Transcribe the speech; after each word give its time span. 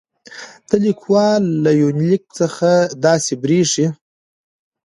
د 0.69 0.71
ليکوال 0.85 1.43
له 1.63 1.71
يونليک 1.81 2.23
څخه 2.39 2.71
داسې 3.05 3.33
برېښي 3.43 3.87